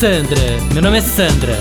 [0.00, 0.40] Sandra,
[0.72, 1.58] meu nome é Sandra.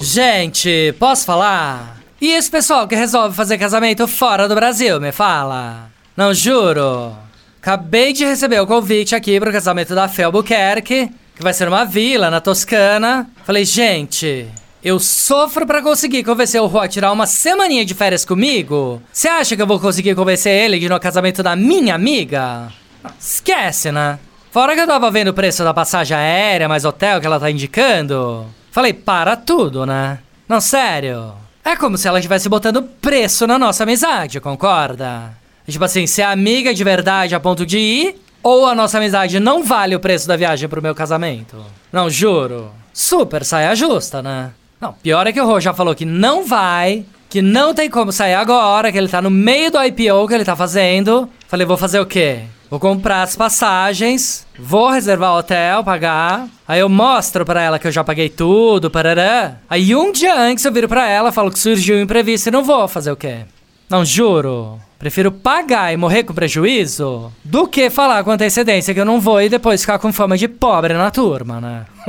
[0.00, 2.00] Gente, posso falar?
[2.18, 5.90] E esse pessoal que resolve fazer casamento fora do Brasil, me fala?
[6.16, 7.14] Não juro.
[7.60, 11.10] Acabei de receber o convite aqui pro casamento da Fé que
[11.42, 13.28] vai ser uma vila na Toscana.
[13.44, 14.48] Falei, gente,
[14.82, 19.02] eu sofro pra conseguir convencer o Rô a tirar uma semaninha de férias comigo?
[19.12, 22.72] Você acha que eu vou conseguir convencer ele de ir no casamento da minha amiga?
[23.20, 24.18] Esquece, né?
[24.50, 27.50] Fora que eu tava vendo o preço da passagem aérea mais hotel que ela tá
[27.50, 28.46] indicando.
[28.70, 30.18] Falei, para tudo, né?
[30.48, 31.32] Não, sério.
[31.64, 35.36] É como se ela estivesse botando preço na nossa amizade, concorda?
[35.68, 39.62] Tipo assim, ser amiga de verdade a ponto de ir, ou a nossa amizade não
[39.62, 41.62] vale o preço da viagem pro meu casamento?
[41.92, 42.70] Não, juro.
[42.92, 44.52] Super saia justa, né?
[44.80, 48.12] Não, pior é que o Rô já falou que não vai, que não tem como
[48.12, 51.28] sair agora, que ele tá no meio do IPO que ele tá fazendo.
[51.48, 52.44] Falei, vou fazer o quê?
[52.70, 56.46] Vou comprar as passagens, vou reservar o hotel, pagar.
[56.66, 59.56] Aí eu mostro pra ela que eu já paguei tudo, parará.
[59.70, 62.62] Aí um dia antes eu viro pra ela, falo que surgiu um imprevisto e não
[62.62, 63.46] vou fazer o quê?
[63.88, 64.78] Não, juro.
[64.98, 69.40] Prefiro pagar e morrer com prejuízo do que falar com antecedência que eu não vou
[69.40, 71.86] e depois ficar com fama de pobre na turma, né?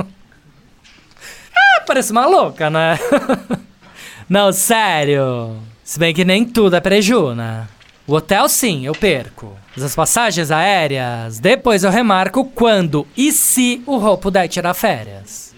[1.56, 3.00] ah, parece uma louca, né?
[4.28, 5.56] não, sério.
[5.86, 7.66] Se bem que nem tudo é preju, né?
[8.10, 9.56] O hotel sim, eu perco.
[9.76, 15.54] Mas as passagens aéreas, depois eu remarco quando e se o Rô puder tirar férias.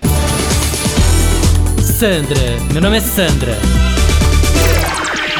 [1.97, 3.55] Sandra, meu nome é Sandra.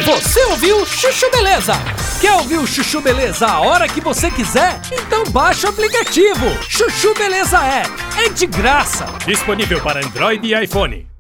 [0.06, 1.74] Você ouviu Chuchu Beleza?
[2.22, 4.80] Quer ouvir o Chuchu Beleza a hora que você quiser?
[4.90, 6.64] Então baixa o aplicativo.
[6.64, 7.84] Chuchu Beleza é.
[8.26, 9.06] É de graça.
[9.26, 11.11] Disponível para Android e iPhone.